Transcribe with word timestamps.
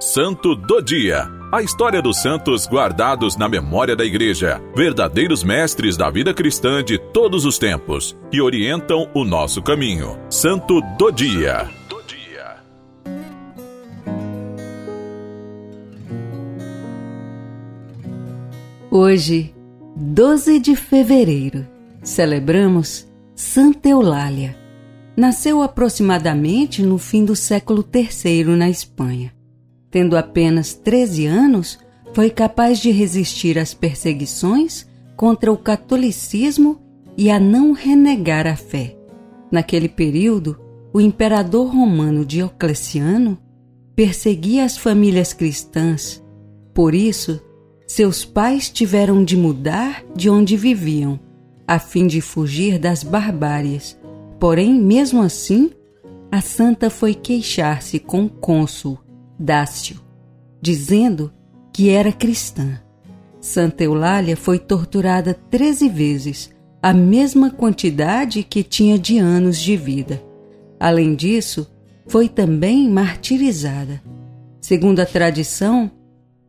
Santo 0.00 0.54
do 0.54 0.80
Dia. 0.80 1.28
A 1.50 1.60
história 1.60 2.00
dos 2.00 2.22
santos 2.22 2.68
guardados 2.68 3.36
na 3.36 3.48
memória 3.48 3.96
da 3.96 4.04
Igreja, 4.04 4.62
verdadeiros 4.72 5.42
mestres 5.42 5.96
da 5.96 6.08
vida 6.08 6.32
cristã 6.32 6.84
de 6.84 6.98
todos 6.98 7.44
os 7.44 7.58
tempos, 7.58 8.16
que 8.30 8.40
orientam 8.40 9.10
o 9.12 9.24
nosso 9.24 9.60
caminho. 9.60 10.16
Santo 10.30 10.80
do 10.96 11.10
Dia. 11.10 11.68
Hoje, 18.88 19.52
12 19.96 20.60
de 20.60 20.76
fevereiro, 20.76 21.66
celebramos 22.04 23.04
Santa 23.34 23.88
Eulália. 23.88 24.56
Nasceu 25.16 25.60
aproximadamente 25.60 26.84
no 26.84 26.98
fim 26.98 27.24
do 27.24 27.34
século 27.34 27.84
III 27.92 28.44
na 28.56 28.70
Espanha. 28.70 29.36
Tendo 29.90 30.16
apenas 30.16 30.74
13 30.74 31.26
anos, 31.26 31.78
foi 32.12 32.30
capaz 32.30 32.78
de 32.78 32.90
resistir 32.90 33.58
às 33.58 33.72
perseguições 33.72 34.86
contra 35.16 35.52
o 35.52 35.56
catolicismo 35.56 36.80
e 37.16 37.30
a 37.30 37.40
não 37.40 37.72
renegar 37.72 38.46
a 38.46 38.56
fé. 38.56 38.96
Naquele 39.50 39.88
período, 39.88 40.58
o 40.92 41.00
imperador 41.00 41.72
romano 41.72 42.24
Diocleciano 42.24 43.38
perseguia 43.96 44.64
as 44.64 44.76
famílias 44.76 45.32
cristãs. 45.32 46.22
Por 46.74 46.94
isso, 46.94 47.40
seus 47.86 48.24
pais 48.24 48.68
tiveram 48.68 49.24
de 49.24 49.36
mudar 49.36 50.04
de 50.14 50.28
onde 50.28 50.56
viviam, 50.56 51.18
a 51.66 51.78
fim 51.78 52.06
de 52.06 52.20
fugir 52.20 52.78
das 52.78 53.02
barbáries. 53.02 53.98
Porém, 54.38 54.74
mesmo 54.74 55.22
assim, 55.22 55.70
a 56.30 56.40
santa 56.40 56.90
foi 56.90 57.14
queixar-se 57.14 57.98
com 57.98 58.26
o 58.26 58.30
cônsul 58.30 58.98
Dácio, 59.38 60.00
dizendo 60.60 61.32
que 61.72 61.90
era 61.90 62.10
cristã. 62.10 62.80
Santa 63.40 63.84
Eulália 63.84 64.36
foi 64.36 64.58
torturada 64.58 65.32
treze 65.32 65.88
vezes, 65.88 66.50
a 66.82 66.92
mesma 66.92 67.50
quantidade 67.50 68.42
que 68.42 68.64
tinha 68.64 68.98
de 68.98 69.18
anos 69.18 69.58
de 69.58 69.76
vida. 69.76 70.20
Além 70.80 71.14
disso, 71.14 71.70
foi 72.08 72.28
também 72.28 72.88
martirizada. 72.88 74.02
Segundo 74.60 74.98
a 74.98 75.06
tradição, 75.06 75.90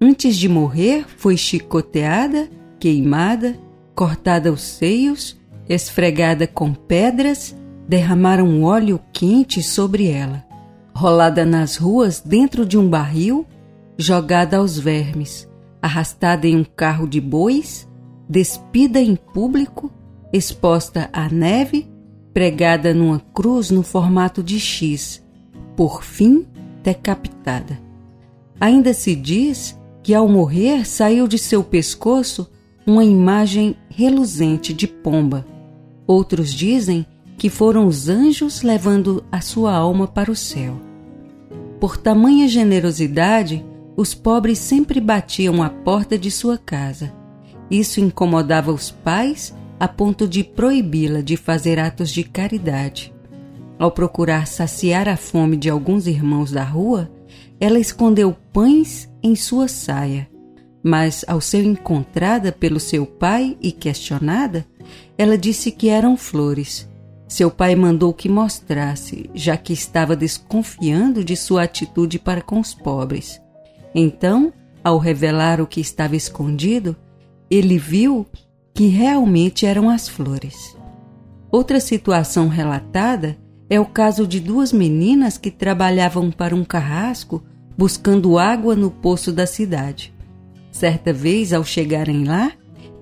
antes 0.00 0.36
de 0.36 0.48
morrer, 0.48 1.06
foi 1.16 1.38
chicoteada, 1.38 2.50
queimada, 2.78 3.58
cortada 3.94 4.52
os 4.52 4.60
seios, 4.60 5.38
esfregada 5.66 6.46
com 6.46 6.74
pedras, 6.74 7.56
derramaram 7.88 8.62
óleo 8.62 9.00
quente 9.10 9.62
sobre 9.62 10.08
ela 10.08 10.44
rolada 11.04 11.44
nas 11.44 11.76
ruas 11.76 12.18
dentro 12.18 12.64
de 12.64 12.78
um 12.78 12.88
barril, 12.88 13.44
jogada 13.98 14.56
aos 14.56 14.78
vermes, 14.78 15.46
arrastada 15.82 16.48
em 16.48 16.56
um 16.56 16.64
carro 16.64 17.06
de 17.06 17.20
bois, 17.20 17.86
despida 18.26 18.98
em 18.98 19.14
público, 19.14 19.92
exposta 20.32 21.10
à 21.12 21.28
neve, 21.28 21.86
pregada 22.32 22.94
numa 22.94 23.20
cruz 23.20 23.70
no 23.70 23.82
formato 23.82 24.42
de 24.42 24.58
X, 24.58 25.22
por 25.76 26.02
fim 26.02 26.46
decapitada. 26.82 27.78
Ainda 28.58 28.94
se 28.94 29.14
diz 29.14 29.78
que 30.02 30.14
ao 30.14 30.26
morrer 30.26 30.86
saiu 30.86 31.28
de 31.28 31.36
seu 31.36 31.62
pescoço 31.62 32.50
uma 32.86 33.04
imagem 33.04 33.76
reluzente 33.90 34.72
de 34.72 34.86
pomba. 34.86 35.46
Outros 36.06 36.50
dizem 36.50 37.04
que 37.36 37.50
foram 37.50 37.86
os 37.86 38.08
anjos 38.08 38.62
levando 38.62 39.22
a 39.30 39.42
sua 39.42 39.74
alma 39.74 40.08
para 40.08 40.30
o 40.30 40.36
céu. 40.36 40.93
Por 41.84 41.98
tamanha 41.98 42.48
generosidade, 42.48 43.62
os 43.94 44.14
pobres 44.14 44.58
sempre 44.58 44.98
batiam 45.02 45.62
à 45.62 45.68
porta 45.68 46.16
de 46.16 46.30
sua 46.30 46.56
casa. 46.56 47.12
Isso 47.70 48.00
incomodava 48.00 48.72
os 48.72 48.90
pais 48.90 49.54
a 49.78 49.86
ponto 49.86 50.26
de 50.26 50.42
proibi-la 50.42 51.20
de 51.20 51.36
fazer 51.36 51.78
atos 51.78 52.08
de 52.08 52.24
caridade. 52.24 53.12
Ao 53.78 53.90
procurar 53.90 54.46
saciar 54.46 55.10
a 55.10 55.16
fome 55.18 55.58
de 55.58 55.68
alguns 55.68 56.06
irmãos 56.06 56.50
da 56.50 56.64
rua, 56.64 57.12
ela 57.60 57.78
escondeu 57.78 58.34
pães 58.50 59.06
em 59.22 59.36
sua 59.36 59.68
saia. 59.68 60.26
Mas, 60.82 61.22
ao 61.28 61.38
ser 61.38 61.66
encontrada 61.66 62.50
pelo 62.50 62.80
seu 62.80 63.04
pai 63.04 63.58
e 63.60 63.70
questionada, 63.70 64.64
ela 65.18 65.36
disse 65.36 65.70
que 65.70 65.90
eram 65.90 66.16
flores 66.16 66.88
seu 67.26 67.50
pai 67.50 67.74
mandou 67.74 68.12
que 68.12 68.28
mostrasse, 68.28 69.30
já 69.34 69.56
que 69.56 69.72
estava 69.72 70.14
desconfiando 70.14 71.24
de 71.24 71.36
sua 71.36 71.62
atitude 71.62 72.18
para 72.18 72.42
com 72.42 72.60
os 72.60 72.74
pobres. 72.74 73.40
Então, 73.94 74.52
ao 74.82 74.98
revelar 74.98 75.60
o 75.60 75.66
que 75.66 75.80
estava 75.80 76.16
escondido, 76.16 76.94
ele 77.50 77.78
viu 77.78 78.26
que 78.74 78.88
realmente 78.88 79.64
eram 79.64 79.88
as 79.88 80.08
flores. 80.08 80.76
Outra 81.50 81.80
situação 81.80 82.48
relatada 82.48 83.38
é 83.70 83.80
o 83.80 83.86
caso 83.86 84.26
de 84.26 84.40
duas 84.40 84.72
meninas 84.72 85.38
que 85.38 85.50
trabalhavam 85.50 86.30
para 86.30 86.54
um 86.54 86.64
carrasco 86.64 87.42
buscando 87.76 88.38
água 88.38 88.76
no 88.76 88.90
poço 88.90 89.32
da 89.32 89.46
cidade. 89.46 90.12
Certa 90.70 91.12
vez, 91.12 91.52
ao 91.52 91.64
chegarem 91.64 92.24
lá, 92.24 92.52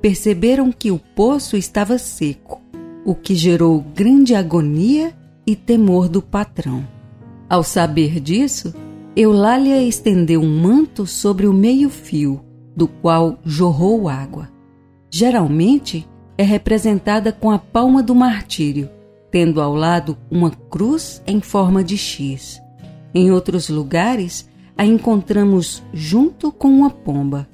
perceberam 0.00 0.70
que 0.70 0.90
o 0.90 0.98
poço 0.98 1.56
estava 1.56 1.98
seco 1.98 2.62
o 3.04 3.14
que 3.14 3.34
gerou 3.34 3.80
grande 3.94 4.34
agonia 4.34 5.12
e 5.46 5.56
temor 5.56 6.08
do 6.08 6.22
patrão. 6.22 6.86
Ao 7.48 7.62
saber 7.62 8.20
disso, 8.20 8.74
Eulália 9.16 9.82
estendeu 9.82 10.40
um 10.40 10.60
manto 10.60 11.06
sobre 11.06 11.46
o 11.46 11.52
meio-fio, 11.52 12.40
do 12.74 12.86
qual 12.86 13.38
jorrou 13.44 14.08
água. 14.08 14.48
Geralmente 15.10 16.08
é 16.38 16.42
representada 16.42 17.32
com 17.32 17.50
a 17.50 17.58
palma 17.58 18.02
do 18.02 18.14
martírio, 18.14 18.88
tendo 19.30 19.60
ao 19.60 19.74
lado 19.74 20.16
uma 20.30 20.50
cruz 20.50 21.22
em 21.26 21.40
forma 21.40 21.84
de 21.84 21.98
X. 21.98 22.62
Em 23.14 23.30
outros 23.30 23.68
lugares, 23.68 24.48
a 24.76 24.86
encontramos 24.86 25.82
junto 25.92 26.50
com 26.50 26.68
uma 26.68 26.90
pomba, 26.90 27.46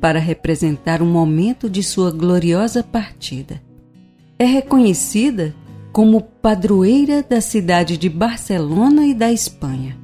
para 0.00 0.18
representar 0.18 1.00
o 1.00 1.06
momento 1.06 1.70
de 1.70 1.82
sua 1.82 2.10
gloriosa 2.10 2.82
partida 2.82 3.65
é 4.38 4.44
reconhecida 4.44 5.54
como 5.92 6.20
padroeira 6.20 7.22
da 7.22 7.40
cidade 7.40 7.96
de 7.96 8.08
Barcelona 8.08 9.06
e 9.06 9.14
da 9.14 9.32
Espanha. 9.32 9.96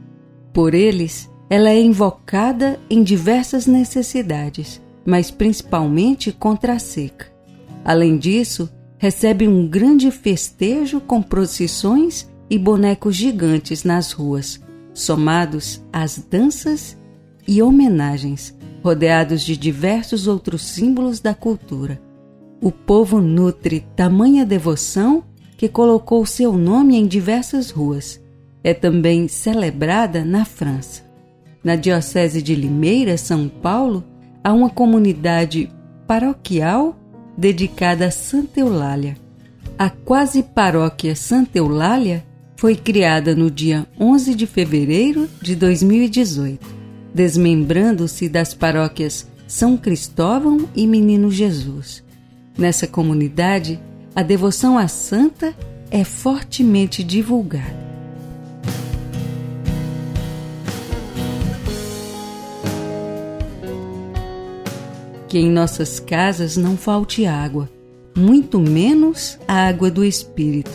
Por 0.53 0.75
eles, 0.75 1.31
ela 1.51 1.69
é 1.69 1.81
invocada 1.81 2.81
em 2.89 3.03
diversas 3.03 3.67
necessidades, 3.67 4.81
mas 5.05 5.31
principalmente 5.31 6.33
contra 6.33 6.75
a 6.75 6.79
seca. 6.79 7.27
Além 7.85 8.17
disso, 8.17 8.71
recebe 8.97 9.47
um 9.47 9.69
grande 9.69 10.11
festejo 10.11 11.01
com 11.01 11.21
procissões 11.21 12.27
e 12.49 12.59
bonecos 12.59 13.17
gigantes 13.17 13.85
nas 13.85 14.13
ruas, 14.13 14.61
somados 14.95 15.83
às 15.93 16.19
danças 16.19 16.97
e 17.47 17.61
homenagens, 17.61 18.55
rodeados 18.83 19.43
de 19.43 19.57
diversos 19.57 20.27
outros 20.27 20.63
símbolos 20.63 21.21
da 21.21 21.35
cultura 21.35 22.01
o 22.63 22.71
povo 22.71 23.21
nutre 23.21 23.85
tamanha 23.97 24.47
devoção 24.47 25.25
que 25.57 25.69
colocou 25.69 26.25
seu 26.25 26.53
nome 26.53 26.97
em 26.97 27.09
diversas 27.09 27.71
ruas. 27.71 28.21
É 28.63 28.73
também 28.73 29.27
celebrada 29.27 30.25
na 30.25 30.45
França. 30.45 31.03
Na 31.65 31.75
Diocese 31.75 32.41
de 32.41 32.55
Limeira, 32.55 33.17
São 33.17 33.49
Paulo, 33.49 34.05
há 34.45 34.53
uma 34.53 34.71
comunidade 34.71 35.69
paroquial 36.07 36.97
dedicada 37.37 38.07
a 38.07 38.11
Santa 38.13 38.61
Eulália. 38.61 39.17
A 39.77 39.91
quase 39.91 40.45
paróquia 40.45 41.17
Santa 41.17 41.59
Eulália 41.59 42.25
foi 42.57 42.77
criada 42.77 43.35
no 43.35 43.51
dia 43.51 43.89
11 43.99 44.37
de 44.37 44.47
fevereiro 44.47 45.29
de 45.41 45.57
2018, 45.57 46.65
desmembrando-se 47.13 48.29
das 48.29 48.55
paróquias 48.55 49.27
São 49.49 49.77
Cristóvão 49.77 50.69
e 50.77 50.87
Menino 50.87 51.29
Jesus. 51.29 52.05
Nessa 52.57 52.87
comunidade, 52.87 53.81
a 54.15 54.23
devoção 54.23 54.77
à 54.77 54.87
santa 54.87 55.55
é 55.91 56.05
fortemente 56.05 57.03
divulgada. 57.03 57.83
Que 65.29 65.39
em 65.39 65.51
nossas 65.51 65.99
casas 65.99 66.59
não 66.59 66.77
falte 66.77 67.25
água, 67.25 67.71
muito 68.15 68.61
menos 68.61 69.39
a 69.49 69.67
água 69.67 69.91
do 69.91 70.05
Espírito, 70.05 70.71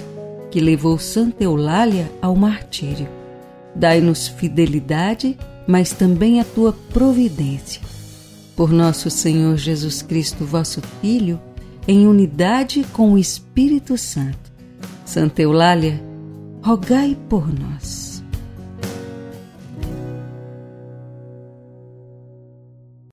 que 0.49 0.59
levou 0.59 0.97
Santa 0.97 1.43
Eulália 1.43 2.11
ao 2.19 2.35
martírio. 2.35 3.07
Dai-nos 3.75 4.27
fidelidade, 4.27 5.37
mas 5.67 5.91
também 5.91 6.39
a 6.39 6.43
tua 6.43 6.73
providência. 6.91 7.81
Por 8.55 8.71
nosso 8.71 9.11
Senhor 9.11 9.55
Jesus 9.57 10.01
Cristo, 10.01 10.43
vosso 10.43 10.81
Filho, 10.99 11.39
em 11.87 12.05
unidade 12.05 12.83
com 12.91 13.13
o 13.13 13.17
Espírito 13.17 13.97
Santo. 13.97 14.51
Santa 15.05 15.41
Eulália, 15.41 16.03
rogai 16.61 17.17
por 17.29 17.47
nós. 17.47 17.96